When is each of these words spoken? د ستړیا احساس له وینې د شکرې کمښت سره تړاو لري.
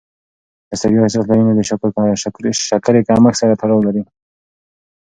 د 0.69 0.71
ستړیا 0.79 0.99
احساس 1.03 1.25
له 1.27 1.35
وینې 1.37 1.53
د 1.55 1.61
شکرې 2.71 3.01
کمښت 3.07 3.37
سره 3.41 3.53
تړاو 3.61 3.85
لري. 3.87 4.03